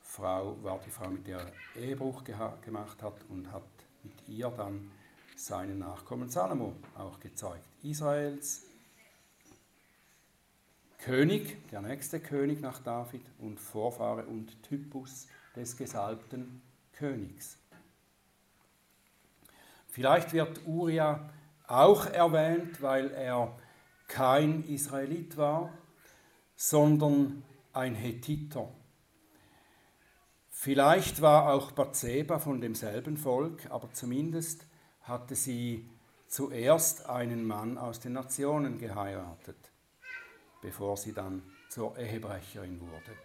[0.00, 1.38] Frau war die Frau, mit der
[1.76, 3.62] er Ehebruch gemacht hat und hat
[4.02, 4.90] mit ihr dann
[5.36, 7.64] seinen Nachkommen Salomo auch gezeugt.
[7.82, 8.66] Israels
[10.98, 17.58] König, der nächste König nach David und Vorfahre und Typus des gesalbten Königs.
[19.88, 21.28] Vielleicht wird Uria
[21.66, 23.54] auch erwähnt, weil er
[24.06, 25.72] kein Israelit war,
[26.56, 28.68] sondern ein Hethiter.
[30.50, 34.66] Vielleicht war auch Bathseba von demselben Volk, aber zumindest
[35.02, 35.88] hatte sie
[36.26, 39.58] zuerst einen Mann aus den Nationen geheiratet,
[40.62, 43.16] bevor sie dann zur Ehebrecherin wurde.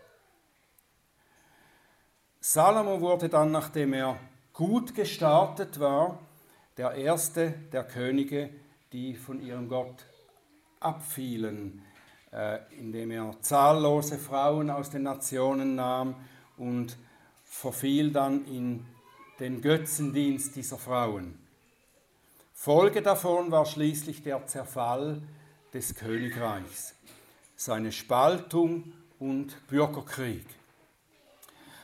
[2.41, 4.17] Salomo wurde dann, nachdem er
[4.53, 6.19] gut gestartet war,
[6.77, 8.49] der erste der Könige,
[8.91, 10.05] die von ihrem Gott
[10.79, 11.81] abfielen,
[12.31, 16.15] äh, indem er zahllose Frauen aus den Nationen nahm
[16.57, 16.97] und
[17.43, 18.85] verfiel dann in
[19.39, 21.39] den Götzendienst dieser Frauen.
[22.53, 25.21] Folge davon war schließlich der Zerfall
[25.73, 26.95] des Königreichs,
[27.55, 30.45] seine Spaltung und Bürgerkrieg.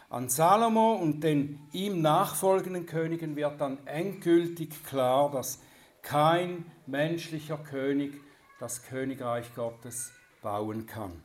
[0.09, 5.59] An Salomo und den ihm nachfolgenden Königen wird dann endgültig klar, dass
[6.01, 8.13] kein menschlicher König
[8.65, 11.21] das Königreich Gottes bauen kann.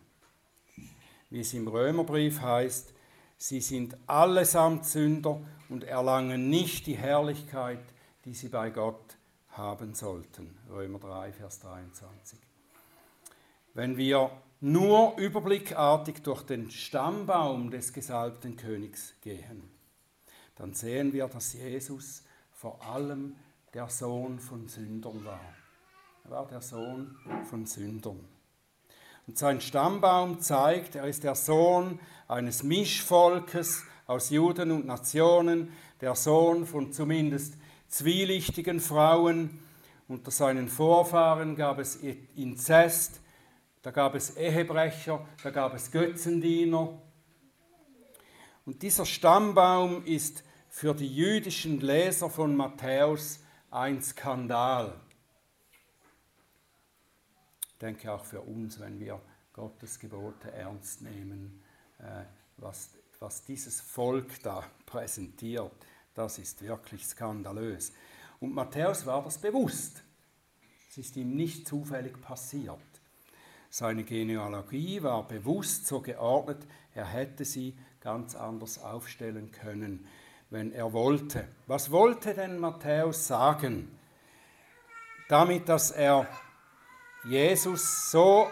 [1.30, 2.92] Wie es im Römerbrief heißt,
[3.38, 7.82] Sie sind allesamt Sünder und erlangen nicht die Herrlichkeit,
[8.26, 9.16] die sie bei Gott
[9.48, 10.54] haben sollten.
[10.68, 12.38] Römer 3, Vers 23.
[13.72, 19.70] Wenn wir nur überblickartig durch den Stammbaum des gesalbten Königs gehen,
[20.56, 22.22] dann sehen wir, dass Jesus
[22.52, 23.36] vor allem
[23.72, 25.40] der Sohn von Sündern war.
[26.24, 27.16] Er war der Sohn
[27.48, 28.20] von Sündern.
[29.26, 36.14] Und sein Stammbaum zeigt, er ist der Sohn eines Mischvolkes aus Juden und Nationen, der
[36.14, 37.54] Sohn von zumindest
[37.88, 39.60] zwielichtigen Frauen.
[40.08, 41.96] Unter seinen Vorfahren gab es
[42.36, 43.20] Inzest,
[43.82, 47.00] da gab es Ehebrecher, da gab es Götzendiener.
[48.66, 55.00] Und dieser Stammbaum ist für die jüdischen Leser von Matthäus ein Skandal
[57.80, 59.20] denke auch für uns, wenn wir
[59.52, 61.62] Gottes Gebote ernst nehmen,
[61.98, 62.24] äh,
[62.56, 65.72] was, was dieses Volk da präsentiert,
[66.14, 67.92] das ist wirklich skandalös.
[68.40, 70.02] Und Matthäus war das bewusst.
[70.90, 72.78] Es ist ihm nicht zufällig passiert.
[73.68, 80.06] Seine Genealogie war bewusst so geordnet, er hätte sie ganz anders aufstellen können,
[80.48, 81.46] wenn er wollte.
[81.68, 83.96] Was wollte denn Matthäus sagen?
[85.28, 86.26] Damit, dass er
[87.24, 88.50] Jesus so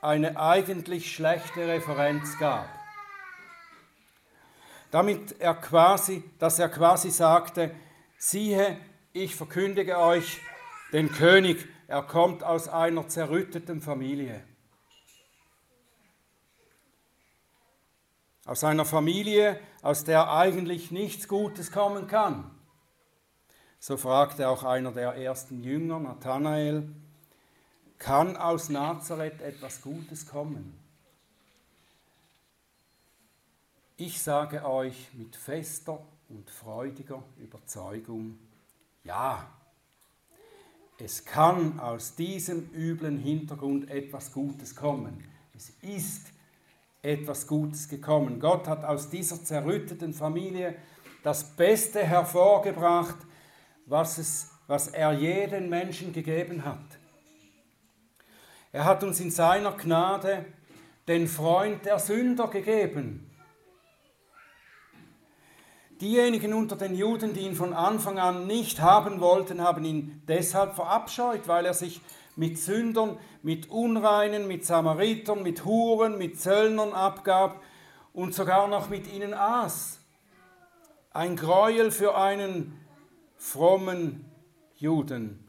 [0.00, 2.68] eine eigentlich schlechte Referenz gab.
[4.90, 7.74] Damit er quasi, dass er quasi sagte,
[8.16, 8.78] siehe,
[9.12, 10.40] ich verkündige euch
[10.92, 14.44] den König, er kommt aus einer zerrütteten Familie.
[18.46, 22.50] Aus einer Familie, aus der eigentlich nichts Gutes kommen kann.
[23.78, 26.88] So fragte auch einer der ersten Jünger, Nathanael,
[28.00, 30.74] kann aus Nazareth etwas Gutes kommen?
[33.96, 38.38] Ich sage euch mit fester und freudiger Überzeugung,
[39.04, 39.46] ja,
[40.98, 45.22] es kann aus diesem üblen Hintergrund etwas Gutes kommen.
[45.54, 46.28] Es ist
[47.02, 48.40] etwas Gutes gekommen.
[48.40, 50.74] Gott hat aus dieser zerrütteten Familie
[51.22, 53.16] das Beste hervorgebracht,
[53.86, 56.99] was, es, was er jeden Menschen gegeben hat.
[58.72, 60.44] Er hat uns in seiner Gnade
[61.08, 63.26] den Freund der Sünder gegeben.
[66.00, 70.74] Diejenigen unter den Juden, die ihn von Anfang an nicht haben wollten, haben ihn deshalb
[70.74, 72.00] verabscheut, weil er sich
[72.36, 77.60] mit Sündern, mit Unreinen, mit Samaritern, mit Huren, mit Zöllnern abgab
[78.14, 80.00] und sogar noch mit ihnen aß.
[81.10, 82.80] Ein Gräuel für einen
[83.36, 84.24] frommen
[84.76, 85.46] Juden.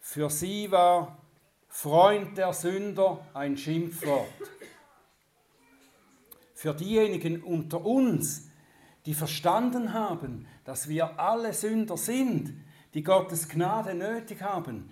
[0.00, 1.16] Für sie war
[1.78, 4.32] Freund der Sünder ein Schimpfwort.
[6.54, 8.48] Für diejenigen unter uns,
[9.04, 12.54] die verstanden haben, dass wir alle Sünder sind,
[12.94, 14.88] die Gottes Gnade nötig haben,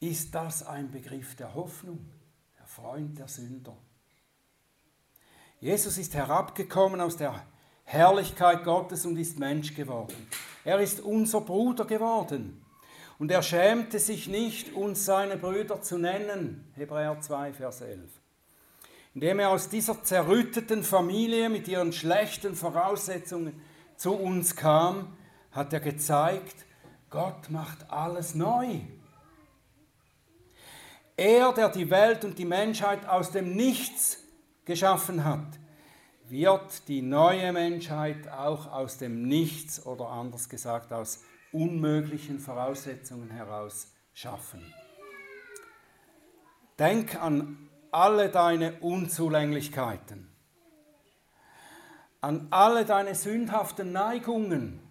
[0.00, 2.10] ist das ein Begriff der Hoffnung,
[2.58, 3.76] der Freund der Sünder.
[5.60, 7.46] Jesus ist herabgekommen aus der
[7.84, 10.26] Herrlichkeit Gottes und ist Mensch geworden.
[10.64, 12.64] Er ist unser Bruder geworden.
[13.18, 16.70] Und er schämte sich nicht, uns seine Brüder zu nennen.
[16.76, 17.98] Hebräer 2, Vers 11.
[19.14, 23.60] Indem er aus dieser zerrütteten Familie mit ihren schlechten Voraussetzungen
[23.96, 25.16] zu uns kam,
[25.50, 26.64] hat er gezeigt,
[27.10, 28.80] Gott macht alles neu.
[31.16, 34.18] Er, der die Welt und die Menschheit aus dem Nichts
[34.64, 35.58] geschaffen hat,
[36.28, 43.92] wird die neue Menschheit auch aus dem Nichts oder anders gesagt aus unmöglichen Voraussetzungen heraus
[44.12, 44.62] schaffen.
[46.78, 50.28] Denk an alle deine Unzulänglichkeiten,
[52.20, 54.88] an alle deine sündhaften Neigungen,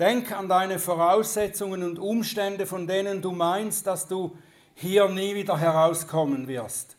[0.00, 4.36] Denk an deine Voraussetzungen und Umstände, von denen du meinst, dass du
[4.74, 6.96] hier nie wieder herauskommen wirst.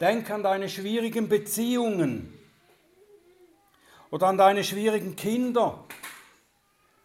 [0.00, 2.32] Denk an deine schwierigen Beziehungen
[4.10, 5.84] oder an deine schwierigen Kinder.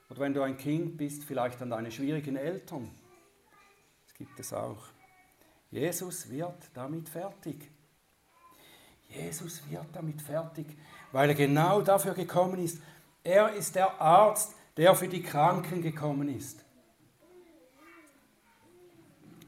[0.10, 2.90] Oder wenn du ein Kind bist, vielleicht an deine schwierigen Eltern.
[4.06, 4.84] Das gibt es auch.
[5.72, 7.72] Jesus wird damit fertig.
[9.10, 10.78] Jesus wird damit fertig,
[11.12, 12.82] weil er genau dafür gekommen ist,
[13.24, 16.64] er ist der Arzt, der für die Kranken gekommen ist.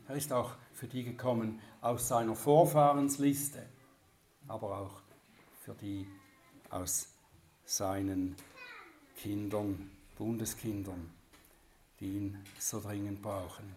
[0.08, 3.64] Er ist auch für die gekommen aus seiner Vorfahrensliste,
[4.48, 5.02] aber auch
[5.64, 6.08] für die
[6.70, 7.17] aus
[7.68, 8.36] seinen
[9.18, 11.10] Kindern, Bundeskindern,
[12.00, 13.76] die ihn so dringend brauchen.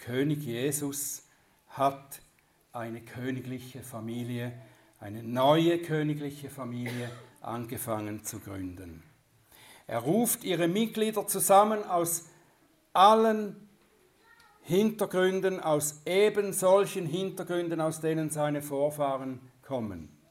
[0.00, 1.22] König Jesus
[1.68, 2.20] hat
[2.72, 4.52] eine königliche Familie,
[5.00, 7.10] eine neue königliche Familie
[7.40, 9.02] angefangen zu gründen.
[9.86, 12.28] Er ruft ihre Mitglieder zusammen aus
[12.92, 13.68] allen
[14.60, 20.21] Hintergründen, aus eben solchen Hintergründen, aus denen seine Vorfahren kommen.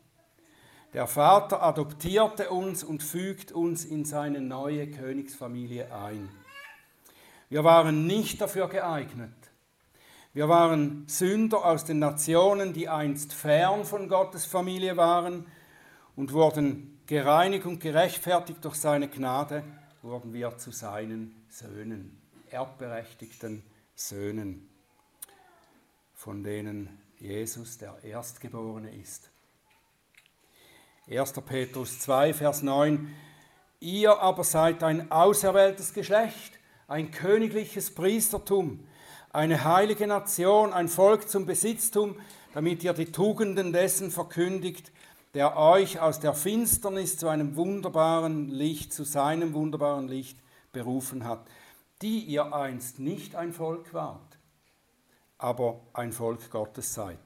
[0.93, 6.29] Der Vater adoptierte uns und fügt uns in seine neue Königsfamilie ein.
[7.49, 9.31] Wir waren nicht dafür geeignet.
[10.33, 15.45] Wir waren Sünder aus den Nationen, die einst fern von Gottes Familie waren
[16.17, 19.63] und wurden gereinigt und gerechtfertigt durch seine Gnade,
[20.01, 23.63] wurden wir zu seinen Söhnen, erbberechtigten
[23.95, 24.69] Söhnen,
[26.13, 29.30] von denen Jesus der Erstgeborene ist.
[31.11, 31.33] 1.
[31.45, 33.13] Petrus 2, Vers 9.
[33.81, 36.53] Ihr aber seid ein auserwähltes Geschlecht,
[36.87, 38.87] ein königliches Priestertum,
[39.33, 42.15] eine heilige Nation, ein Volk zum Besitztum,
[42.53, 44.93] damit ihr die Tugenden dessen verkündigt,
[45.33, 50.37] der euch aus der Finsternis zu einem wunderbaren Licht, zu seinem wunderbaren Licht
[50.71, 51.45] berufen hat,
[52.01, 54.37] die ihr einst nicht ein Volk wart,
[55.37, 57.19] aber ein Volk Gottes seid,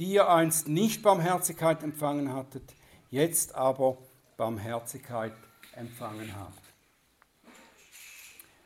[0.00, 2.75] die ihr einst nicht Barmherzigkeit empfangen hattet,
[3.10, 3.98] jetzt aber
[4.36, 5.32] Barmherzigkeit
[5.72, 6.62] empfangen habt.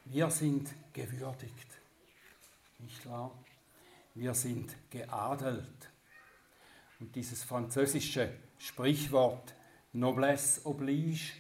[0.04, 1.68] Wir sind gewürdigt,
[2.78, 3.32] nicht wahr?
[4.14, 5.90] Wir sind geadelt.
[6.98, 9.54] Und dieses französische Sprichwort
[9.92, 11.32] Noblesse oblige,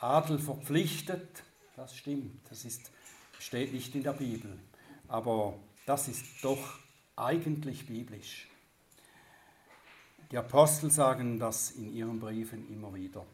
[0.00, 1.42] Adel verpflichtet,
[1.76, 2.90] das stimmt, das ist,
[3.38, 4.58] steht nicht in der Bibel,
[5.06, 6.78] aber das ist doch
[7.16, 8.48] eigentlich biblisch.
[10.30, 13.24] Die Apostel sagen das in ihren Briefen immer wieder.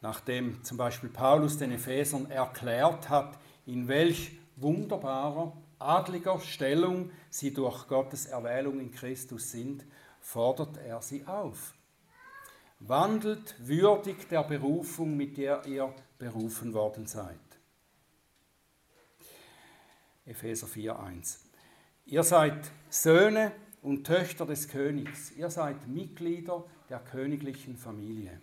[0.00, 7.88] Nachdem zum Beispiel Paulus den Ephesern erklärt hat, in welch wunderbarer, adliger Stellung sie durch
[7.88, 9.84] Gottes Erwählung in Christus sind,
[10.20, 11.74] fordert er sie auf.
[12.80, 17.38] Wandelt würdig der Berufung, mit der ihr berufen worden seid.
[20.26, 21.38] Epheser 4,1.
[22.06, 23.52] Ihr seid Söhne
[23.84, 25.30] und Töchter des Königs.
[25.32, 28.40] Ihr seid Mitglieder der königlichen Familie.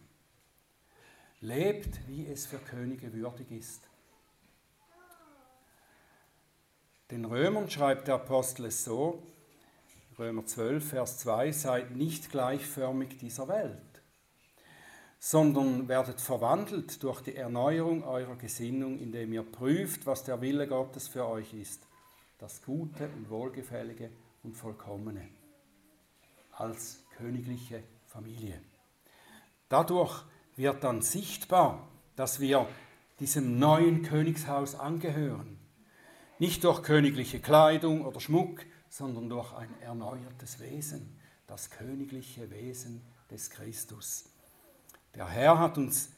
[1.42, 3.82] Lebt, wie es für Könige würdig ist.
[7.10, 9.24] Den Römern schreibt der Apostel es so,
[10.20, 14.02] Römer 12, Vers 2, seid nicht gleichförmig dieser Welt,
[15.18, 21.08] sondern werdet verwandelt durch die Erneuerung eurer Gesinnung, indem ihr prüft, was der Wille Gottes
[21.08, 21.82] für euch ist,
[22.38, 24.12] das Gute und Wohlgefällige
[24.44, 25.28] und Vollkommene,
[26.52, 28.62] als königliche Familie.
[29.70, 30.24] Dadurch
[30.56, 32.68] wird dann sichtbar, dass wir
[33.20, 35.60] diesem neuen Königshaus angehören.
[36.40, 43.50] Nicht durch königliche Kleidung oder Schmuck, sondern durch ein erneuertes Wesen, das königliche Wesen des
[43.50, 44.26] Christus.
[45.16, 46.12] Der Herr hat uns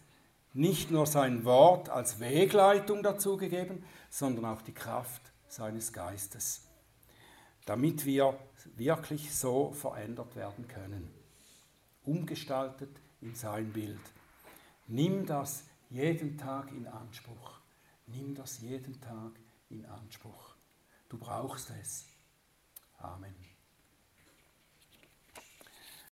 [0.53, 6.67] nicht nur sein Wort als Wegleitung dazu gegeben, sondern auch die Kraft seines Geistes,
[7.65, 8.37] damit wir
[8.75, 11.09] wirklich so verändert werden können,
[12.03, 14.01] umgestaltet in sein Bild.
[14.87, 17.59] Nimm das jeden Tag in Anspruch.
[18.07, 19.31] Nimm das jeden Tag
[19.69, 20.55] in Anspruch.
[21.07, 22.05] Du brauchst es.
[22.97, 23.52] Amen.